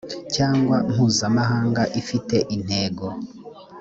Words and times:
cyangwa 0.35 0.77
mpuzamahanga 0.91 1.83
ifite 2.01 2.35
intego 2.55 3.05